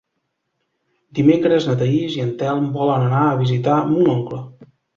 Dimecres 1.19 1.67
na 1.69 1.75
Thaís 1.83 2.17
i 2.17 2.25
en 2.25 2.33
Telm 2.41 2.67
volen 2.81 3.07
anar 3.13 3.23
a 3.29 3.39
visitar 3.45 3.79
mon 3.95 4.13
oncle. 4.19 4.45